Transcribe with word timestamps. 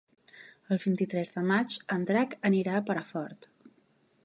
El 0.75 0.79
vint-i-tres 0.85 1.31
de 1.35 1.43
maig 1.51 1.77
en 1.97 2.07
Drac 2.11 2.35
anirà 2.51 2.75
a 2.79 2.83
Perafort. 2.91 3.49